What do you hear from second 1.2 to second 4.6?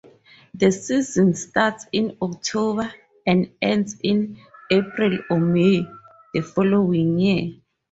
starts in October and ends in